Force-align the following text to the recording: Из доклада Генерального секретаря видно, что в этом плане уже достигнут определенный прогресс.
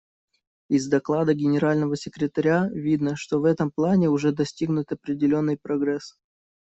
Из 0.69 0.87
доклада 0.87 1.35
Генерального 1.35 1.95
секретаря 1.95 2.67
видно, 2.73 3.15
что 3.15 3.37
в 3.39 3.45
этом 3.45 3.69
плане 3.69 4.09
уже 4.09 4.31
достигнут 4.31 4.91
определенный 4.91 5.57
прогресс. 5.59 6.17